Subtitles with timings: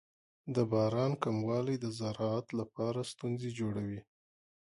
[0.55, 4.01] د باران کموالی د زراعت لپاره ستونزې جوړوي.